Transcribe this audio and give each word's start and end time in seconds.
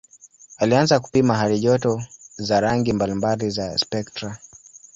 Alianza 0.57 0.99
kupima 0.99 1.35
halijoto 1.37 2.03
za 2.35 2.59
rangi 2.59 2.93
mbalimbali 2.93 3.49
za 3.49 3.77
spektra. 3.77 4.37